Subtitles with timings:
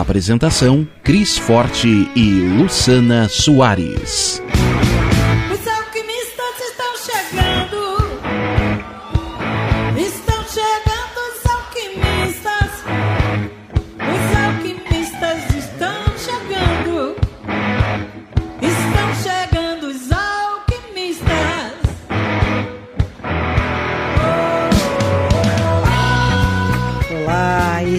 [0.00, 4.43] Apresentação: Cris Forte e Luciana Soares.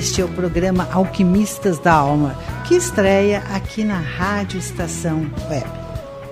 [0.05, 5.66] Este é o programa Alquimistas da Alma, que estreia aqui na Rádio Estação Web.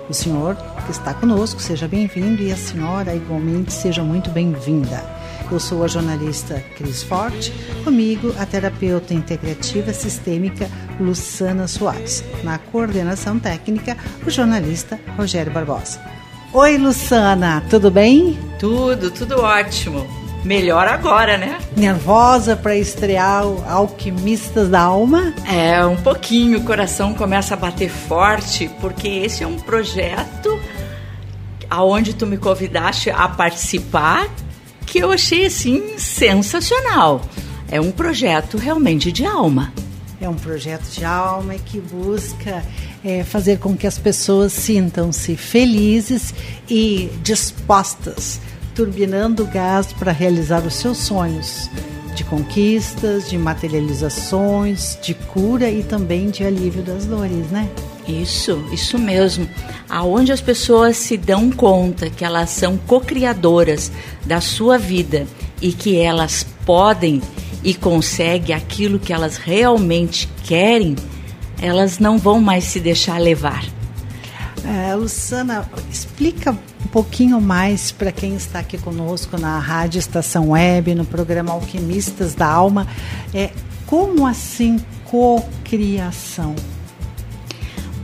[0.08, 5.04] O senhor que está conosco, seja bem-vindo e a senhora, igualmente, seja muito bem-vinda.
[5.50, 12.22] Eu sou a jornalista Cris Forte, comigo a terapeuta integrativa sistêmica Luciana Soares.
[12.44, 16.00] Na coordenação técnica, o jornalista Rogério Barbosa.
[16.52, 18.38] Oi, Luciana, tudo bem?
[18.60, 20.23] Tudo, tudo ótimo.
[20.44, 21.58] Melhor agora, né?
[21.74, 25.32] Nervosa para estrear o Alquimistas da Alma?
[25.50, 26.58] É, um pouquinho.
[26.58, 30.60] O coração começa a bater forte, porque esse é um projeto
[31.70, 34.28] aonde tu me convidaste a participar,
[34.84, 37.22] que eu achei assim sensacional.
[37.70, 39.72] É um projeto realmente de alma.
[40.20, 42.62] É um projeto de alma que busca
[43.02, 46.34] é, fazer com que as pessoas sintam-se felizes
[46.68, 48.40] e dispostas
[48.74, 51.70] turbinando gás para realizar os seus sonhos
[52.14, 57.68] de conquistas, de materializações, de cura e também de alívio das dores, né?
[58.06, 59.48] Isso, isso mesmo.
[59.88, 63.90] Aonde as pessoas se dão conta que elas são co-criadoras
[64.24, 65.26] da sua vida
[65.60, 67.20] e que elas podem
[67.62, 70.94] e conseguem aquilo que elas realmente querem,
[71.60, 73.64] elas não vão mais se deixar levar.
[74.64, 76.56] É, Luciana, explica
[76.94, 82.46] pouquinho mais para quem está aqui conosco na Rádio Estação Web, no programa Alquimistas da
[82.46, 82.86] Alma.
[83.34, 83.50] É,
[83.84, 86.54] como assim cocriação?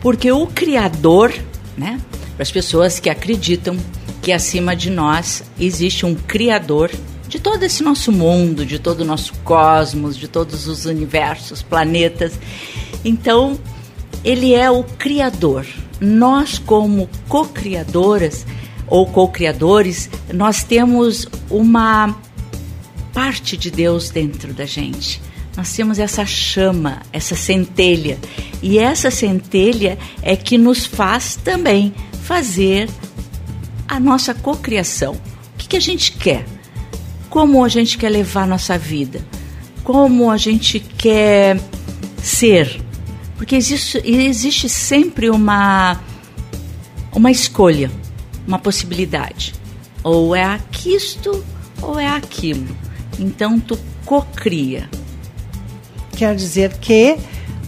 [0.01, 1.33] Porque o Criador,
[1.79, 2.01] né,
[2.35, 3.77] para as pessoas que acreditam
[4.21, 6.91] que acima de nós existe um Criador
[7.29, 12.33] de todo esse nosso mundo, de todo o nosso cosmos, de todos os universos, planetas.
[13.05, 13.57] Então,
[14.25, 15.65] ele é o Criador.
[16.01, 18.45] Nós, como co-criadoras,
[18.91, 22.15] ou co-criadores, nós temos uma
[23.15, 25.23] parte de Deus dentro da gente.
[25.57, 28.19] Nós temos essa chama, essa centelha.
[28.61, 32.91] E essa centelha é que nos faz também fazer
[33.87, 35.13] a nossa cocriação.
[35.15, 36.45] O que, que a gente quer?
[37.29, 39.25] Como a gente quer levar a nossa vida?
[39.85, 41.61] Como a gente quer
[42.23, 42.81] ser?
[43.37, 46.01] Porque existe, existe sempre uma,
[47.13, 47.91] uma escolha
[48.51, 49.55] uma possibilidade.
[50.03, 51.45] Ou é aquisto
[51.81, 52.77] ou é aquilo.
[53.19, 54.89] Então tu cocria.
[56.17, 57.17] Quer dizer que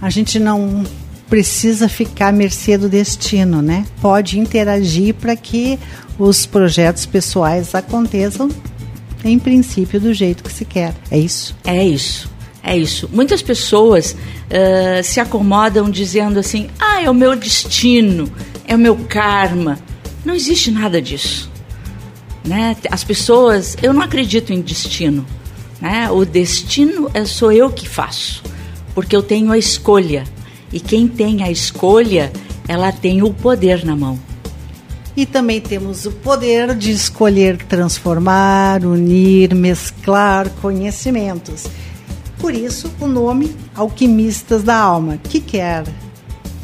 [0.00, 0.84] a gente não
[1.28, 3.86] precisa ficar à mercê do destino, né?
[4.00, 5.78] Pode interagir para que
[6.18, 8.50] os projetos pessoais aconteçam
[9.24, 10.92] em princípio do jeito que se quer.
[11.10, 11.56] É isso?
[11.64, 12.28] É isso.
[12.62, 13.08] É isso.
[13.12, 18.30] Muitas pessoas uh, se acomodam dizendo assim: ah, é o meu destino,
[18.66, 19.78] é o meu karma.
[20.24, 21.50] Não existe nada disso.
[22.44, 22.76] Né?
[22.90, 25.26] As pessoas, eu não acredito em destino.
[25.80, 26.10] Né?
[26.10, 28.42] O destino é, sou eu que faço,
[28.94, 30.24] porque eu tenho a escolha.
[30.72, 32.32] E quem tem a escolha,
[32.66, 34.18] ela tem o poder na mão.
[35.14, 41.66] E também temos o poder de escolher transformar, unir, mesclar conhecimentos.
[42.38, 45.84] Por isso, o nome Alquimistas da Alma, que quer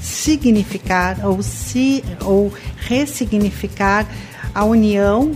[0.09, 4.07] significar ou, se, ou ressignificar
[4.55, 5.33] a união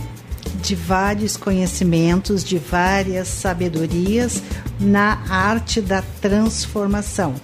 [0.61, 4.41] de vários conhecimentos, de várias sabedorias
[4.79, 7.35] na arte da transformação.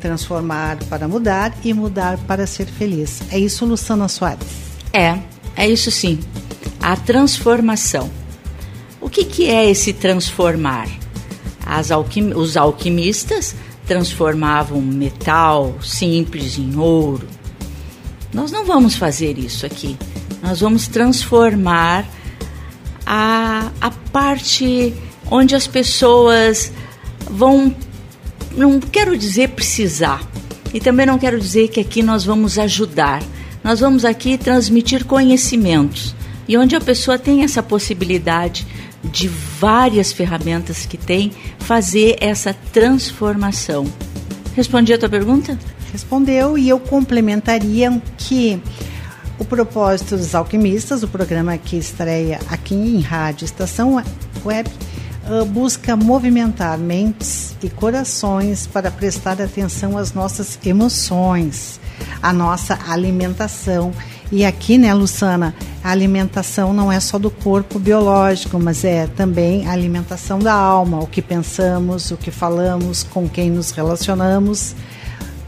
[0.00, 3.20] Transformar para mudar e mudar para ser feliz.
[3.30, 4.46] É isso, Luciana Soares?
[4.92, 5.18] É,
[5.56, 6.20] é isso sim.
[6.80, 8.10] A transformação.
[9.00, 10.88] O que, que é esse transformar?
[11.90, 13.54] Alquim, os alquimistas
[13.88, 17.26] transformavam metal simples em ouro.
[18.32, 19.96] Nós não vamos fazer isso aqui.
[20.42, 22.06] Nós vamos transformar
[23.06, 24.94] a, a parte
[25.30, 26.70] onde as pessoas
[27.30, 27.74] vão,
[28.54, 30.22] não quero dizer precisar,
[30.72, 33.22] e também não quero dizer que aqui nós vamos ajudar.
[33.64, 36.14] Nós vamos aqui transmitir conhecimentos.
[36.46, 38.66] E onde a pessoa tem essa possibilidade
[39.08, 43.86] de várias ferramentas que tem, fazer essa transformação.
[44.54, 45.58] Respondi a tua pergunta?
[45.92, 48.60] Respondeu e eu complementaria que
[49.38, 54.02] o propósito dos alquimistas, o programa que estreia aqui em rádio estação
[54.44, 54.70] web,
[55.28, 61.80] uh, busca movimentar mentes e corações para prestar atenção às nossas emoções,
[62.22, 63.92] à nossa alimentação.
[64.30, 69.66] E aqui, né, Luciana, a alimentação não é só do corpo biológico, mas é também
[69.66, 74.74] a alimentação da alma, o que pensamos, o que falamos, com quem nos relacionamos,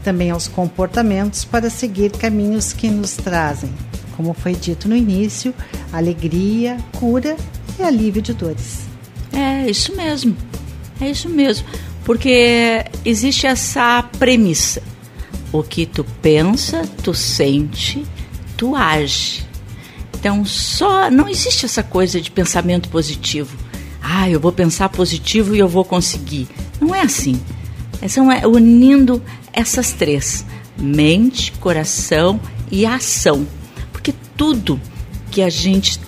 [0.03, 3.69] também aos comportamentos para seguir caminhos que nos trazem,
[4.17, 5.53] como foi dito no início,
[5.93, 7.37] alegria, cura
[7.79, 8.79] e alívio de dores.
[9.31, 10.35] É isso mesmo,
[10.99, 11.67] é isso mesmo,
[12.03, 14.81] porque existe essa premissa:
[15.51, 18.03] o que tu pensa, tu sente,
[18.61, 19.43] tu age.
[20.13, 23.57] Então, só não existe essa coisa de pensamento positivo.
[23.99, 26.47] Ah, eu vou pensar positivo e eu vou conseguir.
[26.79, 27.41] Não é assim.
[27.99, 28.05] É,
[28.43, 29.19] é, unindo
[29.51, 30.45] essas três:
[30.79, 33.47] mente, coração e ação.
[33.91, 34.79] Porque tudo
[35.31, 35.99] que a gente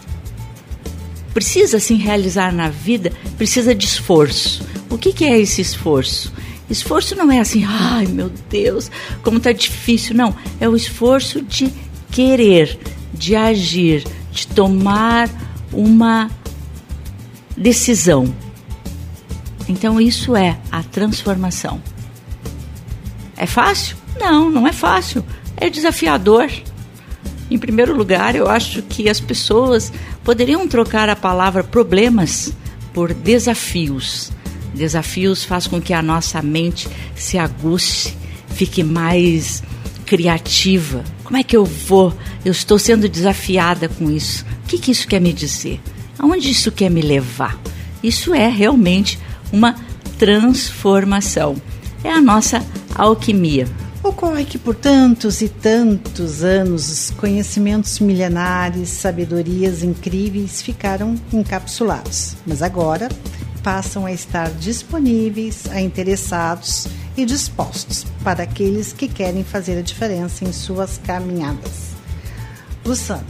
[1.34, 4.64] precisa assim realizar na vida precisa de esforço.
[4.92, 6.32] O que, que é esse esforço?
[6.70, 8.92] Esforço não é assim, ai meu Deus,
[9.24, 10.16] como tá difícil.
[10.16, 11.74] Não, é o esforço de
[12.14, 12.80] querer,
[13.12, 15.30] de agir, de tomar
[15.72, 16.30] uma
[17.58, 18.34] decisão.
[19.68, 21.82] Então, isso é a transformação.
[23.36, 23.98] É fácil?
[24.20, 25.26] Não, não é fácil.
[25.58, 26.50] É desafiador.
[27.50, 29.92] Em primeiro lugar, eu acho que as pessoas
[30.24, 32.54] poderiam trocar a palavra problemas
[32.94, 34.32] por desafios.
[34.74, 38.16] Desafios faz com que a nossa mente se aguce,
[38.50, 39.64] fique mais
[40.06, 41.04] criativa.
[41.24, 42.14] Como é que eu vou?
[42.44, 44.46] Eu estou sendo desafiada com isso.
[44.64, 45.82] O que, que isso quer me dizer?
[46.20, 47.58] Aonde isso quer me levar?
[48.02, 49.18] Isso é realmente
[49.52, 49.76] uma
[50.18, 51.56] transformação.
[52.04, 52.64] É a nossa
[52.96, 53.68] alquimia.
[54.04, 62.62] Ocorre que por tantos e tantos anos os conhecimentos milenares, sabedorias incríveis ficaram encapsulados, mas
[62.62, 63.08] agora
[63.64, 70.44] passam a estar disponíveis a interessados e dispostos para aqueles que querem fazer a diferença
[70.44, 71.94] em suas caminhadas.
[72.86, 73.26] Luciano,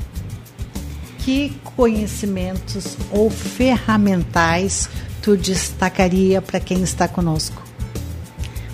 [1.20, 4.90] que conhecimentos ou ferramentais
[5.22, 7.64] tu destacaria para quem está conosco?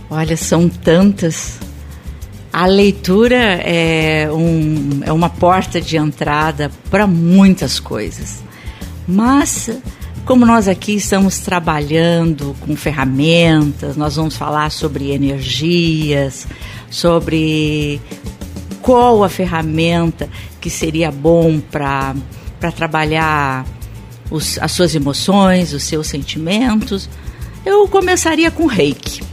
[0.10, 1.60] Olha, são tantas.
[2.52, 8.40] A leitura é, um, é uma porta de entrada para muitas coisas.
[9.08, 9.70] Mas
[10.30, 16.46] como nós aqui estamos trabalhando com ferramentas, nós vamos falar sobre energias,
[16.88, 18.00] sobre
[18.80, 20.30] qual a ferramenta
[20.62, 22.14] que seria bom para
[22.76, 23.66] trabalhar
[24.30, 27.10] os, as suas emoções, os seus sentimentos.
[27.66, 29.24] Eu começaria com reiki.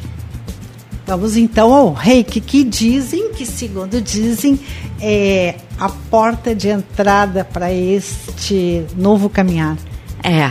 [1.07, 4.59] Vamos então ao reiki, que dizem, que segundo dizem,
[4.99, 9.77] é a porta de entrada para este novo caminhar.
[10.25, 10.51] É,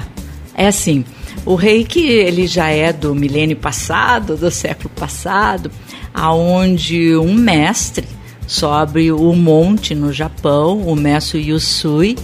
[0.56, 1.04] é assim,
[1.46, 5.70] o reiki ele já é do milênio passado, do século passado,
[6.14, 8.08] aonde um mestre
[8.48, 12.16] sobe o monte no Japão, o mestre Yusui,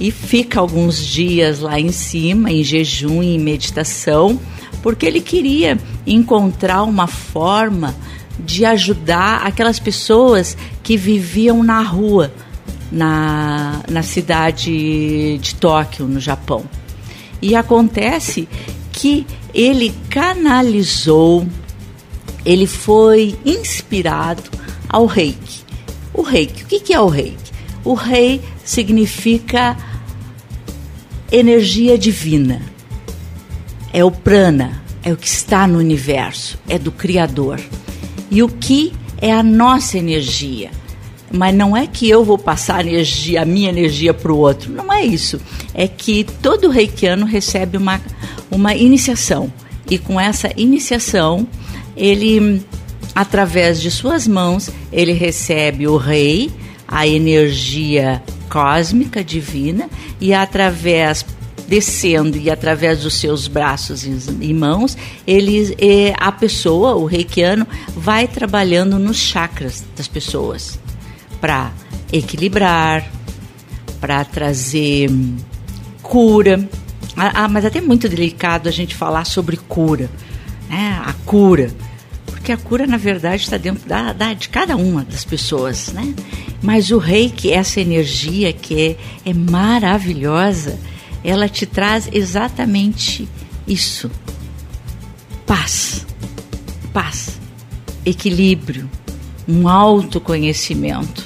[0.00, 4.38] e fica alguns dias lá em cima, em jejum e meditação,
[4.82, 7.94] porque ele queria encontrar uma forma
[8.38, 12.32] de ajudar aquelas pessoas que viviam na rua,
[12.90, 16.64] na, na cidade de Tóquio, no Japão.
[17.40, 18.48] E acontece
[18.92, 21.46] que ele canalizou,
[22.44, 24.42] ele foi inspirado
[24.88, 25.64] ao reiki.
[26.12, 27.52] O reiki, o que é o reiki?
[27.84, 29.76] O rei significa
[31.30, 32.62] energia divina.
[33.92, 37.60] É o prana, é o que está no universo, é do Criador.
[38.30, 40.70] E o que é a nossa energia?
[41.32, 44.72] Mas não é que eu vou passar a, energia, a minha energia para o outro.
[44.72, 45.40] Não é isso.
[45.74, 48.00] É que todo reikiano recebe uma,
[48.50, 49.52] uma iniciação.
[49.90, 51.46] E com essa iniciação,
[51.96, 52.62] ele,
[53.14, 56.50] através de suas mãos, ele recebe o rei,
[56.86, 59.88] a energia cósmica divina,
[60.20, 61.24] e através
[61.68, 65.74] descendo e através dos seus braços e mãos, ele,
[66.16, 70.78] a pessoa, o reikiano, vai trabalhando nos chakras das pessoas
[71.46, 71.72] para
[72.12, 73.08] equilibrar,
[74.00, 75.08] para trazer
[76.02, 76.68] cura.
[77.16, 80.10] Ah, ah, mas é até muito delicado a gente falar sobre cura.
[80.68, 81.70] né, a cura.
[82.26, 86.16] Porque a cura, na verdade, está dentro da, da, de cada uma das pessoas, né?
[86.60, 90.76] Mas o reiki, essa energia que é, é maravilhosa,
[91.22, 93.28] ela te traz exatamente
[93.68, 94.10] isso:
[95.46, 96.04] paz,
[96.92, 97.38] paz,
[98.04, 98.90] equilíbrio,
[99.48, 101.25] um autoconhecimento.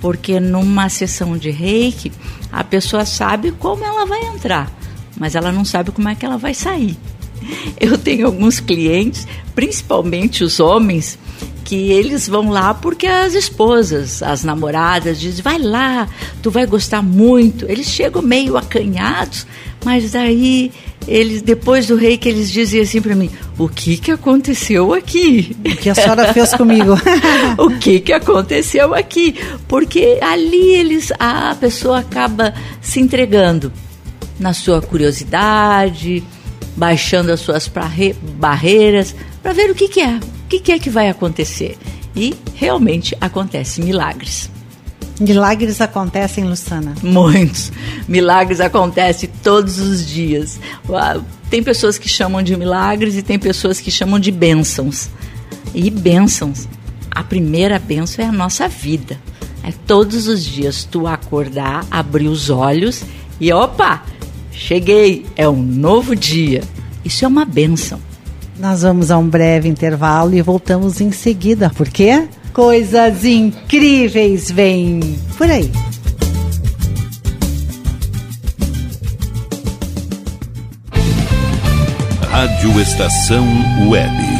[0.00, 2.10] Porque numa sessão de reiki,
[2.50, 4.72] a pessoa sabe como ela vai entrar,
[5.18, 6.96] mas ela não sabe como é que ela vai sair.
[7.78, 11.18] Eu tenho alguns clientes, principalmente os homens,
[11.64, 16.08] que eles vão lá porque as esposas, as namoradas dizem: "Vai lá,
[16.42, 17.64] tu vai gostar muito".
[17.70, 19.46] Eles chegam meio acanhados,
[19.84, 20.72] mas daí
[21.10, 25.56] eles depois do rei que eles dizem assim para mim: "O que que aconteceu aqui?"
[25.58, 26.94] O que a senhora fez comigo?
[27.58, 29.34] o que que aconteceu aqui?
[29.66, 33.72] Porque ali eles a pessoa acaba se entregando
[34.38, 36.22] na sua curiosidade,
[36.76, 37.70] baixando as suas
[38.38, 41.76] barreiras para ver o que, que é, o que, que é que vai acontecer.
[42.14, 44.50] E realmente acontecem milagres.
[45.20, 46.94] Milagres acontecem, Luciana?
[47.02, 47.70] Muitos.
[48.08, 50.58] Milagres acontecem todos os dias.
[51.50, 55.10] Tem pessoas que chamam de milagres e tem pessoas que chamam de bênçãos.
[55.74, 56.66] E bênçãos.
[57.10, 59.20] A primeira bênção é a nossa vida.
[59.62, 63.02] É todos os dias tu acordar, abrir os olhos
[63.38, 64.02] e opa,
[64.50, 66.62] cheguei, é um novo dia.
[67.04, 68.00] Isso é uma bênção.
[68.58, 75.00] Nós vamos a um breve intervalo e voltamos em seguida, porque coisas incríveis vêm
[75.36, 75.70] por aí.
[82.30, 83.46] Rádio Estação
[83.88, 84.39] Web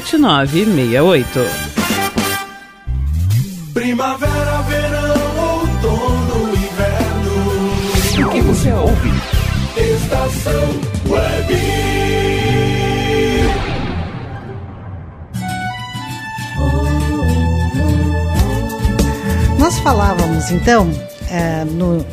[0.00, 1.40] 7968.
[3.72, 8.26] Primavera, verão, outono, inverno.
[8.26, 9.10] O que você ouve?
[9.76, 11.56] Estação Web.
[19.58, 20.90] Nós falávamos então
[21.30, 22.04] é, no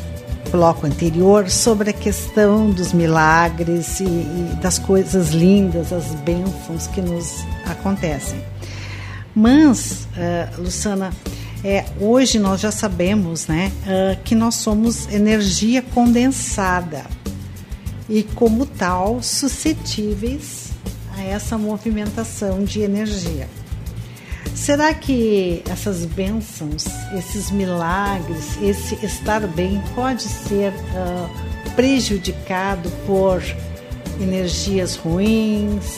[0.53, 7.01] bloco anterior sobre a questão dos milagres e, e das coisas lindas, as bênçãos que
[7.01, 8.39] nos acontecem.
[9.36, 11.12] Mas, uh, Luciana,
[11.65, 17.05] É, hoje nós já sabemos né, uh, que nós somos energia condensada
[18.10, 20.72] e, como tal, suscetíveis
[21.15, 23.48] a essa movimentação de energia.
[24.63, 26.86] Será que essas bênçãos,
[27.17, 33.43] esses milagres, esse estar bem pode ser uh, prejudicado por
[34.22, 35.98] energias ruins,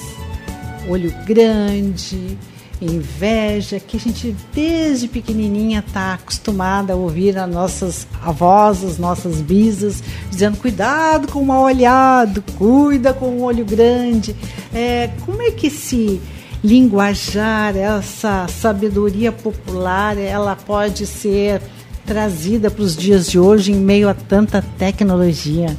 [0.90, 2.36] olho grande,
[2.82, 9.42] inveja, que a gente desde pequenininha está acostumada a ouvir as nossas avós, as nossas
[9.42, 14.36] bisas, dizendo cuidado com o mal olhado, cuida com o olho grande.
[14.74, 16.20] É, como é que se
[16.66, 21.62] linguajar, essa sabedoria popular, ela pode ser
[22.06, 25.78] trazida para os dias de hoje em meio a tanta tecnologia?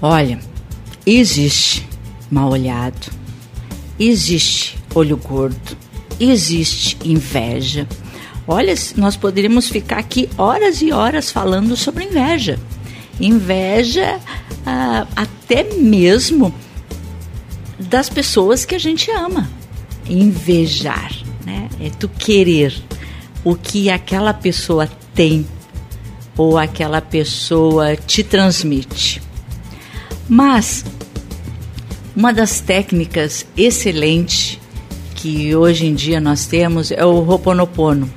[0.00, 0.38] Olha,
[1.06, 1.88] existe
[2.30, 3.10] mal olhado,
[3.98, 5.76] existe olho gordo,
[6.20, 7.88] existe inveja.
[8.46, 12.58] Olha, nós poderíamos ficar aqui horas e horas falando sobre inveja.
[13.20, 14.20] Inveja
[14.66, 16.54] ah, até mesmo
[17.78, 19.57] das pessoas que a gente ama.
[20.08, 21.12] Invejar,
[21.44, 21.68] né?
[21.80, 22.74] É tu querer
[23.44, 25.46] o que aquela pessoa tem
[26.36, 29.20] ou aquela pessoa te transmite.
[30.28, 30.84] Mas
[32.14, 34.58] uma das técnicas excelentes
[35.14, 38.08] que hoje em dia nós temos é o Ho'oponopono.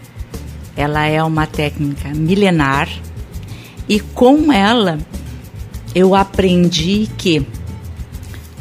[0.75, 2.89] Ela é uma técnica milenar
[3.89, 4.99] e com ela
[5.93, 7.45] eu aprendi que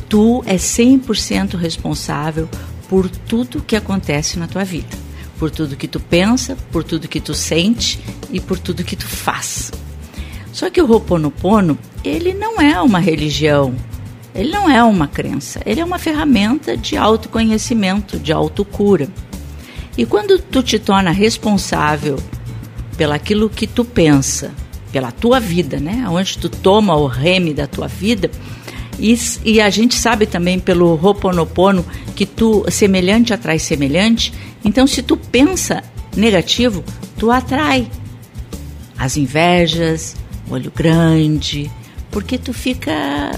[0.08, 2.48] tu é 100% responsável
[2.90, 4.98] por tudo que acontece na tua vida,
[5.38, 8.00] por tudo que tu pensa, por tudo que tu sente
[8.32, 9.70] e por tudo que tu faz.
[10.52, 13.72] Só que o Ho'oponopono, ele não é uma religião,
[14.34, 19.08] ele não é uma crença, ele é uma ferramenta de autoconhecimento, de autocura.
[19.96, 22.18] E quando tu te torna responsável
[22.96, 24.52] pelaquilo que tu pensa,
[24.90, 26.04] pela tua vida, né?
[26.08, 28.28] Onde tu toma o reme da tua vida,
[29.00, 31.84] e, e, a gente sabe também pelo Ho'oponopono
[32.14, 34.32] que tu semelhante atrai semelhante.
[34.64, 35.82] Então, se tu pensa
[36.14, 36.84] negativo,
[37.16, 37.88] tu atrai
[38.98, 40.16] as invejas,
[40.50, 41.70] olho grande,
[42.10, 42.92] porque tu fica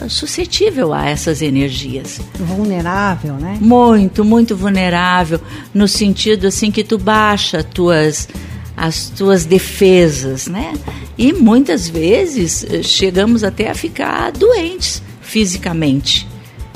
[0.09, 2.21] suscetível a essas energias.
[2.35, 3.59] Vulnerável, né?
[3.61, 5.41] Muito, muito vulnerável,
[5.73, 8.29] no sentido assim que tu baixa tuas
[8.75, 10.73] as tuas defesas, né?
[11.17, 16.29] E muitas vezes eh, chegamos até a ficar doentes fisicamente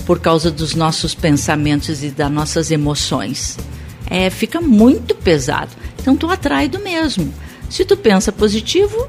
[0.07, 3.59] por causa dos nossos pensamentos e das nossas emoções.
[4.09, 5.73] É, fica muito pesado.
[6.01, 7.35] Então tu atrai do mesmo.
[7.69, 9.07] Se tu pensa positivo,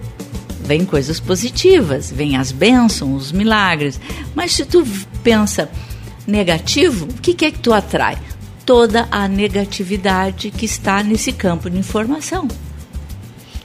[0.65, 4.01] vem coisas positivas, vem as bênçãos, os milagres.
[4.36, 4.86] Mas se tu
[5.23, 5.69] pensa
[6.25, 8.17] negativo, o que, que é que tu atrai?
[8.65, 12.49] Toda a negatividade que está nesse campo de informação,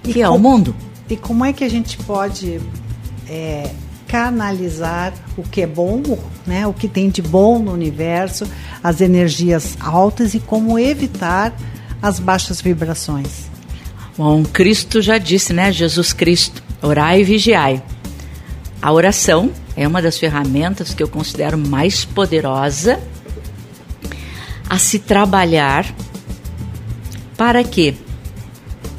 [0.06, 0.76] e que é o mundo.
[1.10, 2.60] E como é que a gente pode
[3.28, 3.68] é,
[4.12, 6.02] canalizar o que é bom,
[6.46, 8.46] né, o que tem de bom no universo,
[8.84, 11.56] as energias altas e como evitar
[12.02, 13.50] as baixas vibrações?
[14.18, 15.72] Bom, Cristo já disse, né?
[15.72, 17.82] Jesus Cristo, Orai e vigiai.
[18.82, 23.00] A oração é uma das ferramentas que eu considero mais poderosa
[24.68, 25.86] a se trabalhar
[27.34, 27.96] para que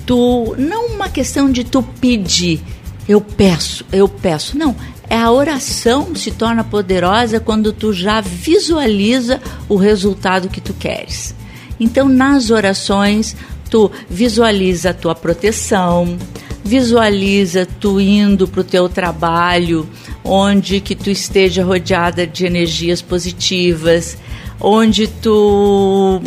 [0.08, 2.62] tu não uma questão de tu pedir,
[3.08, 4.76] eu peço, eu peço, não,
[5.10, 11.36] é a oração se torna poderosa quando tu já visualiza o resultado que tu queres.
[11.80, 13.36] Então, nas orações,
[13.70, 16.18] tu visualiza a tua proteção,
[16.64, 19.88] Visualiza tu indo para o teu trabalho,
[20.24, 24.18] onde que tu esteja rodeada de energias positivas,
[24.62, 26.22] onde tu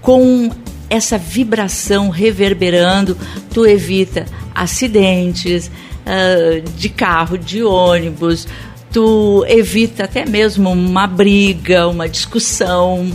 [0.00, 0.50] com
[0.88, 3.16] essa vibração reverberando,
[3.52, 5.70] tu evita acidentes
[6.06, 8.46] uh, de carro, de ônibus,
[8.92, 13.10] tu evita até mesmo uma briga, uma discussão.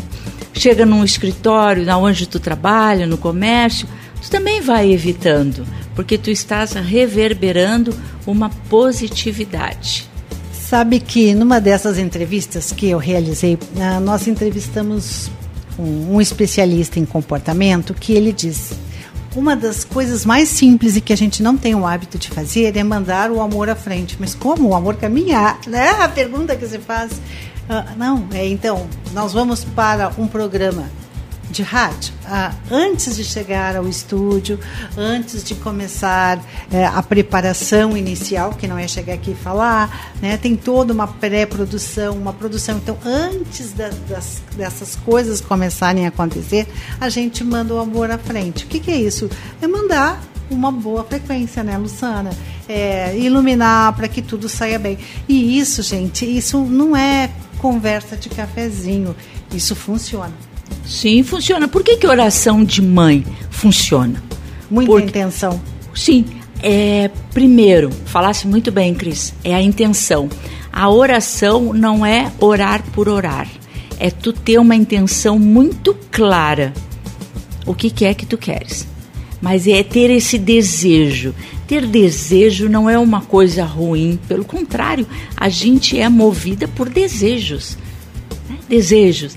[0.53, 3.87] Chega num escritório, onde tu trabalha, no comércio,
[4.21, 5.65] tu também vai evitando
[5.99, 7.93] porque tu estás reverberando
[8.25, 10.07] uma positividade.
[10.53, 15.29] Sabe que numa dessas entrevistas que eu realizei, ah, nós entrevistamos
[15.77, 18.71] um, especialista em comportamento que ele diz
[19.35, 22.75] uma das coisas mais simples e que a gente não tem o hábito de fazer
[22.75, 24.17] é mandar o amor à frente.
[24.19, 25.59] Mas como o amor caminhar?
[25.67, 25.89] Né?
[25.89, 27.11] A pergunta que se faz.
[27.11, 30.89] Uh, não, é então, nós vamos para um programa
[31.49, 32.13] de rádio.
[32.25, 34.59] Ah, antes de chegar ao estúdio,
[34.97, 36.39] antes de começar
[36.71, 41.07] eh, a preparação inicial, que não é chegar aqui e falar, né, tem toda uma
[41.07, 42.77] pré-produção, uma produção.
[42.77, 46.67] Então, antes da, das, dessas coisas começarem a acontecer,
[46.99, 48.65] a gente manda o amor à frente.
[48.65, 49.29] O que, que é isso?
[49.61, 52.31] É mandar uma boa frequência, né, Luciana?
[52.67, 54.97] É, iluminar para que tudo saia bem.
[55.27, 59.15] E isso, gente, isso não é conversa de cafezinho.
[59.53, 60.33] Isso funciona.
[60.85, 61.67] Sim, funciona.
[61.67, 64.21] Por que, que oração de mãe funciona?
[64.69, 65.61] Muita Porque- intenção.
[65.93, 66.25] Sim,
[66.61, 70.29] é, primeiro, falasse muito bem, Cris, é a intenção.
[70.71, 73.47] A oração não é orar por orar.
[73.99, 76.73] É tu ter uma intenção muito clara.
[77.65, 78.87] O que, que é que tu queres?
[79.41, 81.33] Mas é ter esse desejo.
[81.67, 85.05] Ter desejo não é uma coisa ruim, pelo contrário,
[85.37, 87.77] a gente é movida por desejos?
[88.69, 89.35] Desejos,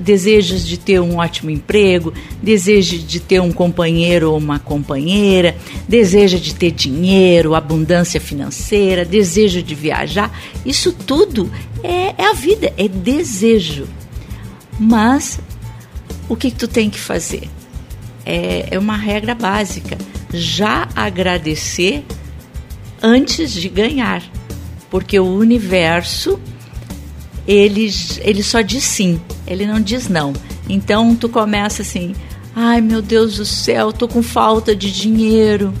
[0.00, 5.54] desejos de ter um ótimo emprego, desejo de ter um companheiro ou uma companheira,
[5.86, 10.32] desejo de ter dinheiro, abundância financeira, desejo de viajar.
[10.64, 11.50] Isso tudo
[11.84, 13.86] é, é a vida, é desejo.
[14.80, 15.38] Mas
[16.28, 17.48] o que, que tu tem que fazer?
[18.24, 19.98] É, é uma regra básica.
[20.32, 22.04] Já agradecer
[23.02, 24.22] antes de ganhar.
[24.90, 26.40] Porque o universo
[27.48, 30.34] ele, ele só diz sim, ele não diz não.
[30.68, 32.14] Então tu começa assim:
[32.54, 35.72] ai meu Deus do céu, tô com falta de dinheiro,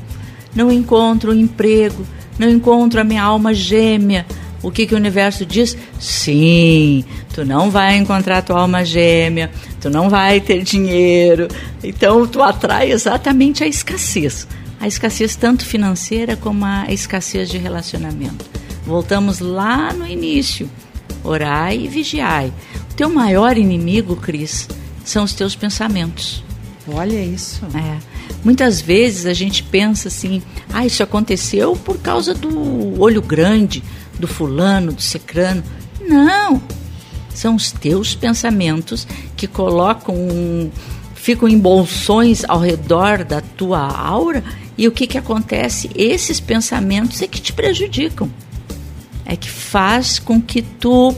[0.54, 2.06] não encontro um emprego,
[2.38, 4.24] não encontro a minha alma gêmea.
[4.60, 5.76] O que, que o universo diz?
[6.00, 11.48] Sim, tu não vai encontrar tua alma gêmea, tu não vai ter dinheiro.
[11.84, 14.48] Então tu atrai exatamente a escassez.
[14.80, 18.46] A escassez tanto financeira como a escassez de relacionamento.
[18.84, 20.68] Voltamos lá no início.
[21.28, 22.52] Orai e vigiai.
[22.90, 24.68] O teu maior inimigo, Cris,
[25.04, 26.42] são os teus pensamentos.
[26.86, 27.60] Olha isso.
[27.74, 27.98] É.
[28.44, 33.82] Muitas vezes a gente pensa assim: ah, isso aconteceu por causa do olho grande,
[34.18, 35.62] do fulano, do secrano.
[36.00, 36.62] Não!
[37.34, 40.70] São os teus pensamentos que colocam, um-
[41.14, 44.42] ficam em bolsões ao redor da tua aura
[44.76, 45.90] e o que, que acontece?
[45.94, 48.30] Esses pensamentos é que te prejudicam
[49.28, 51.14] é que faz com que tu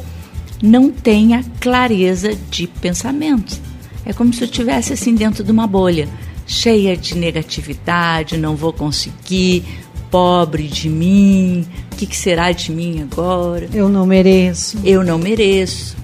[0.60, 3.60] não tenha clareza de pensamentos.
[4.04, 6.08] É como se eu estivesse assim dentro de uma bolha,
[6.44, 9.64] cheia de negatividade, não vou conseguir,
[10.10, 13.68] pobre de mim, o que, que será de mim agora?
[13.72, 14.78] Eu não mereço.
[14.84, 15.96] eu não mereço.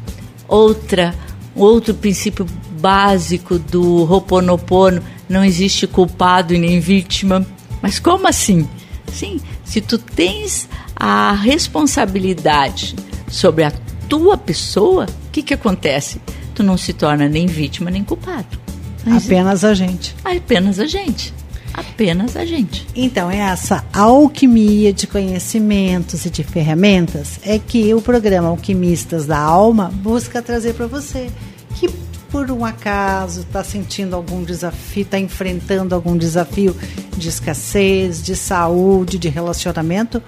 [0.47, 1.13] Outra,
[1.57, 2.47] outro princípio
[2.81, 7.45] básico do Ho'oponopono, não existe culpado e nem vítima.
[7.83, 8.69] Mas como assim?
[9.13, 12.97] Sim, se tu tens a responsabilidade
[13.29, 13.73] sobre a
[14.09, 16.21] tua pessoa, o que que acontece?
[16.55, 18.59] Tu não se torna nem vítima nem culpado.
[19.07, 20.17] Apenas a gente.
[20.25, 21.33] apenas a gente.
[21.73, 22.87] Apenas a gente.
[22.95, 29.39] Então, é essa alquimia de conhecimentos e de ferramentas é que o programa Alquimistas da
[29.39, 31.29] Alma busca trazer para você.
[31.75, 31.89] Que
[32.31, 36.75] por um acaso está sentindo algum desafio, está enfrentando algum desafio
[37.17, 40.23] de escassez, de saúde, de relacionamento,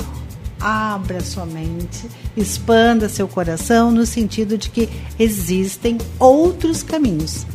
[0.61, 7.47] abra sua mente, expanda seu coração no sentido de que existem outros caminhos.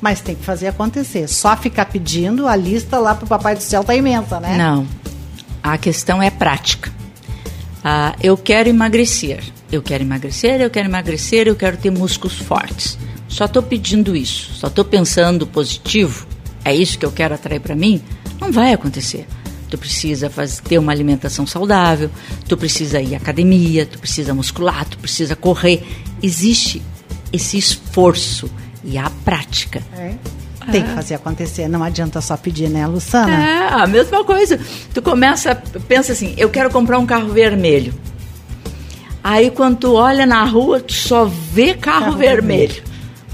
[0.00, 1.28] Mas tem que fazer acontecer.
[1.28, 4.56] Só ficar pedindo, a lista lá pro Papai do Céu tá imensa, né?
[4.56, 4.86] Não.
[5.62, 6.92] A questão é prática.
[7.82, 9.42] Ah, eu quero emagrecer.
[9.72, 12.98] Eu quero emagrecer, eu quero emagrecer, eu quero ter músculos fortes.
[13.28, 16.26] Só estou pedindo isso, só estou pensando positivo.
[16.64, 18.02] É isso que eu quero atrair para mim?
[18.40, 19.26] Não vai acontecer.
[19.74, 22.08] Tu precisa fazer, ter uma alimentação saudável,
[22.46, 25.82] tu precisa ir à academia, tu precisa muscular, tu precisa correr.
[26.22, 26.80] Existe
[27.32, 28.48] esse esforço
[28.84, 29.82] e a prática.
[29.98, 30.14] É.
[30.70, 33.32] Tem que fazer acontecer, não adianta só pedir, né, Luciana?
[33.34, 34.60] É, a mesma coisa.
[34.94, 35.56] Tu começa,
[35.88, 37.92] pensa assim, eu quero comprar um carro vermelho.
[39.24, 42.80] Aí quando tu olha na rua, tu só vê carro, Carro vermelho.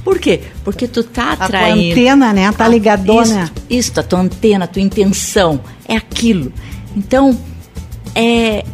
[0.03, 0.40] Por quê?
[0.64, 1.92] Porque tu tá A tua atraindo.
[1.92, 2.50] antena, né?
[2.53, 3.44] Tá Ah, ligadona.
[3.68, 5.61] Isso, isso, a tua antena, a tua intenção.
[5.90, 6.53] É aquilo.
[6.96, 7.37] Então,
[8.14, 8.64] é,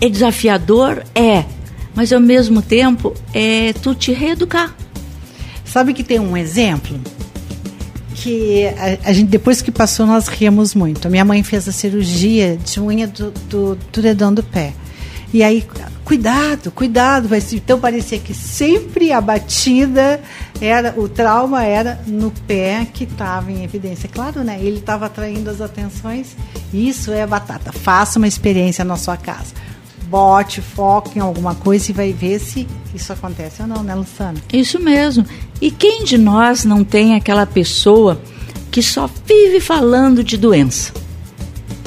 [0.00, 1.04] é desafiador?
[1.14, 1.44] É.
[1.94, 4.74] Mas ao mesmo tempo, é tu te reeducar.
[5.64, 7.00] Sabe que tem um exemplo
[8.16, 11.06] que a, a gente depois que passou nós rimos muito.
[11.06, 14.72] A minha mãe fez a cirurgia de unha do, do, do dedão do pé.
[15.32, 15.64] E aí,
[16.04, 17.28] cuidado, cuidado.
[17.30, 20.20] Mas, então parecia que sempre a batida
[20.60, 24.08] era, o trauma era no pé que estava em evidência.
[24.08, 24.58] Claro, né?
[24.60, 26.36] Ele estava atraindo as atenções.
[26.72, 27.72] Isso é batata.
[27.72, 29.54] Faça uma experiência na sua casa.
[30.08, 34.38] bote foco em alguma coisa e vai ver se isso acontece ou não, né, Luciana?
[34.52, 35.24] Isso mesmo.
[35.60, 38.20] E quem de nós não tem aquela pessoa
[38.70, 40.92] que só vive falando de doença?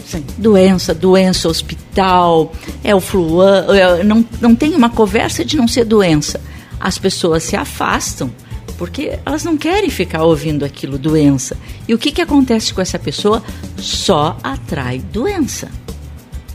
[0.08, 0.26] Sim.
[0.38, 5.84] Doença, doença, hospital, é o fluan, é, não, não tem uma conversa de não ser
[5.84, 6.40] doença.
[6.80, 8.32] As pessoas se afastam
[8.78, 11.58] porque elas não querem ficar ouvindo aquilo, doença.
[11.88, 13.44] E o que, que acontece com essa pessoa?
[13.78, 15.68] Só atrai doença.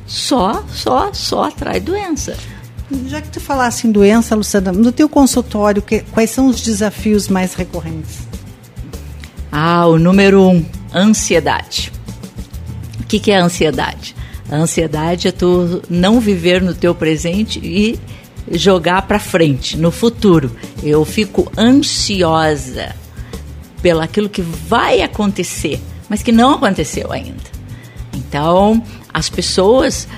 [0.06, 2.36] Só, só, só atrai doença.
[3.08, 7.28] Já que tu falasse em doença, Luciana, no teu consultório, que, quais são os desafios
[7.28, 8.20] mais recorrentes?
[9.50, 11.92] Ah, o número um, ansiedade.
[13.12, 14.16] Que, que é a ansiedade?
[14.51, 18.01] A ansiedade é tu não viver no teu presente e
[18.51, 20.51] jogar para frente, no futuro.
[20.83, 22.96] Eu fico ansiosa
[23.83, 27.42] pelo aquilo que vai acontecer, mas que não aconteceu ainda.
[28.14, 30.09] Então, as pessoas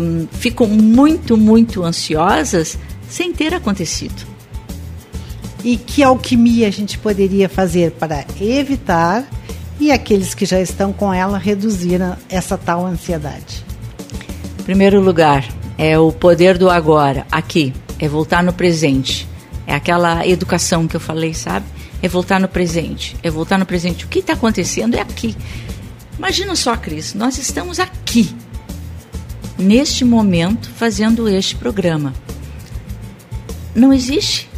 [0.00, 2.78] hum, ficam muito, muito ansiosas
[3.10, 4.26] sem ter acontecido.
[5.62, 9.28] E que alquimia a gente poderia fazer para evitar
[9.80, 13.64] e aqueles que já estão com ela reduzir essa tal ansiedade?
[14.58, 15.44] Em primeiro lugar,
[15.76, 19.28] é o poder do agora, aqui, é voltar no presente.
[19.66, 21.66] É aquela educação que eu falei, sabe?
[22.02, 24.04] É voltar no presente, é voltar no presente.
[24.04, 25.36] O que está acontecendo é aqui.
[26.18, 28.34] Imagina só, Cris, nós estamos aqui,
[29.58, 32.12] neste momento, fazendo este programa.
[33.74, 34.48] Não existe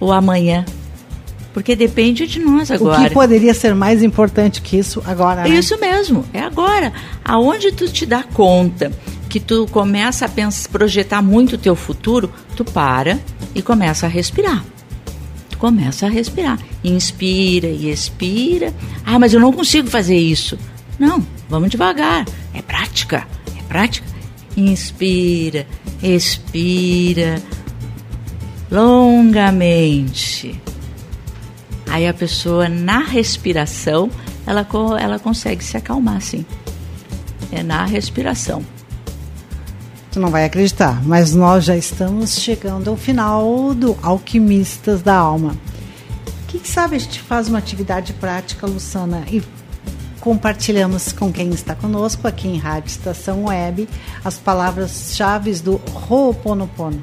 [0.00, 0.64] o amanhã,
[1.56, 3.00] porque depende de nós agora.
[3.00, 5.44] O que poderia ser mais importante que isso agora?
[5.44, 5.48] Né?
[5.48, 6.92] Isso mesmo, é agora.
[7.24, 8.92] Aonde tu te dá conta
[9.26, 13.18] que tu começa a pensar, projetar muito o teu futuro, tu para
[13.54, 14.62] e começa a respirar.
[15.48, 16.58] Tu começa a respirar.
[16.84, 18.70] Inspira e expira.
[19.02, 20.58] Ah, mas eu não consigo fazer isso.
[20.98, 22.26] Não, vamos devagar.
[22.52, 23.26] É prática,
[23.58, 24.06] é prática.
[24.54, 25.66] Inspira,
[26.02, 27.40] expira
[28.70, 30.60] longamente.
[31.88, 34.10] Aí a pessoa na respiração,
[34.46, 34.66] ela,
[35.00, 36.44] ela consegue se acalmar, sim.
[37.52, 38.62] É na respiração.
[40.10, 45.56] Tu não vai acreditar, mas nós já estamos chegando ao final do Alquimistas da Alma.
[46.48, 49.42] Quem sabe a gente faz uma atividade prática, Luciana, e
[50.20, 53.88] compartilhamos com quem está conosco aqui em Rádio Estação Web
[54.24, 57.02] as palavras-chave do Ho'oponopono.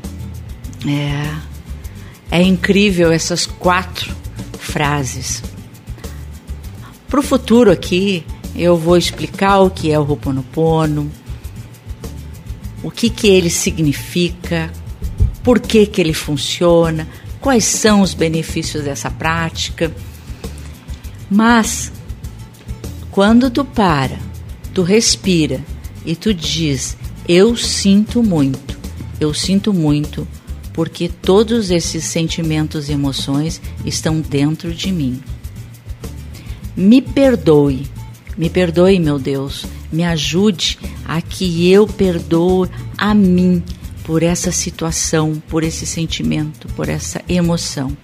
[0.86, 4.23] É, é incrível essas quatro
[4.64, 5.44] frases.
[7.08, 11.12] Para o futuro aqui, eu vou explicar o que é o Ho'oponopono,
[12.84, 14.72] o que, que ele significa,
[15.44, 17.08] por que, que ele funciona,
[17.40, 19.92] quais são os benefícios dessa prática.
[21.30, 21.92] Mas
[23.12, 24.18] quando tu para,
[24.74, 25.62] tu respira
[26.06, 26.98] e tu diz:
[27.28, 28.78] Eu sinto muito,
[29.20, 30.28] eu sinto muito,
[30.74, 35.22] porque todos esses sentimentos e emoções estão dentro de mim.
[36.76, 37.88] Me perdoe,
[38.38, 43.64] me perdoe, meu Deus, me ajude a que eu perdoe a mim
[44.04, 47.96] por essa situação, por esse sentimento, por essa emoção.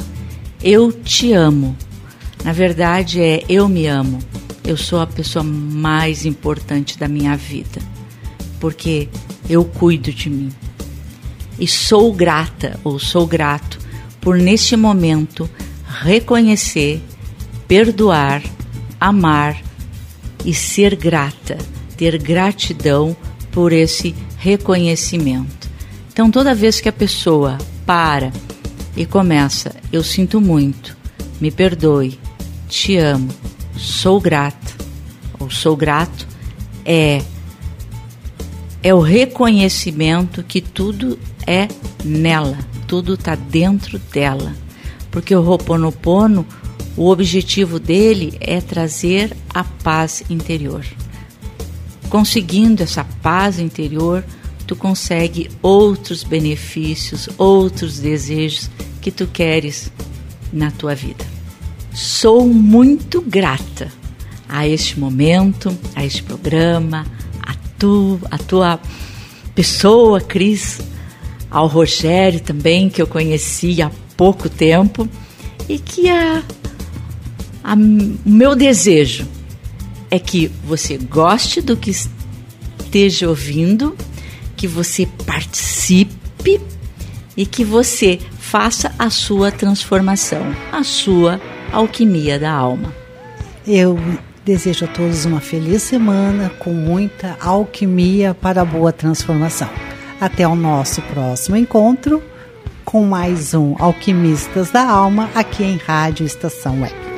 [0.63, 1.75] Eu te amo.
[2.43, 4.19] Na verdade, é eu me amo
[4.69, 7.81] eu sou a pessoa mais importante da minha vida,
[8.59, 9.09] porque
[9.49, 10.51] eu cuido de mim.
[11.59, 13.79] E sou grata ou sou grato
[14.21, 15.49] por neste momento
[15.85, 17.01] reconhecer,
[17.67, 18.41] perdoar,
[18.99, 19.61] amar
[20.45, 21.57] e ser grata,
[21.97, 23.15] ter gratidão
[23.51, 25.69] por esse reconhecimento.
[26.11, 28.31] Então, toda vez que a pessoa para
[28.95, 30.97] e começa, eu sinto muito,
[31.39, 32.19] me perdoe,
[32.67, 33.29] te amo,
[33.77, 34.73] sou grata
[35.39, 36.27] ou sou grato
[36.85, 37.21] é
[38.81, 41.19] é o reconhecimento que tudo
[41.49, 41.67] é
[42.05, 44.55] nela, tudo está dentro dela.
[45.09, 46.45] Porque o Ho'oponopono,
[46.95, 50.85] o objetivo dele é trazer a paz interior.
[52.07, 54.23] Conseguindo essa paz interior,
[54.67, 58.69] tu consegue outros benefícios, outros desejos
[59.01, 59.91] que tu queres
[60.53, 61.25] na tua vida.
[61.91, 63.91] Sou muito grata
[64.47, 67.05] a este momento, a este programa,
[67.41, 68.79] a tu, a tua
[69.55, 70.79] pessoa, Cris,
[71.49, 75.07] ao Rogério também, que eu conheci há pouco tempo,
[75.67, 76.43] e que a,
[77.63, 79.27] a, o meu desejo
[80.11, 83.95] é que você goste do que esteja ouvindo,
[84.55, 86.59] que você participe
[87.37, 91.39] e que você faça a sua transformação, a sua
[91.71, 92.93] alquimia da alma.
[93.65, 93.99] Eu
[94.43, 99.69] desejo a todos uma feliz semana com muita alquimia para a boa transformação.
[100.19, 102.21] Até o nosso próximo encontro
[102.83, 107.08] com mais um Alquimistas da Alma aqui em Rádio Estação Web.